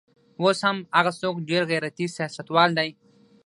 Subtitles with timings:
[0.41, 2.89] اوس هم هغه څوک ډېر غیرتي سیاستوال دی.